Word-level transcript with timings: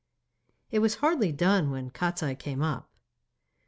It 0.71 0.79
was 0.79 0.95
hardly 0.95 1.31
done 1.31 1.69
when 1.69 1.91
Kostiei 1.91 2.33
came 2.33 2.63
up. 2.63 2.89